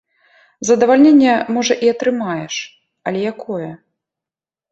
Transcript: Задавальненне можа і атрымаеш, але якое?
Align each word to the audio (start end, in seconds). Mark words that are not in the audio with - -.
Задавальненне 0.67 1.33
можа 1.57 1.75
і 1.87 1.91
атрымаеш, 1.93 2.53
але 3.11 3.19
якое? 3.35 3.71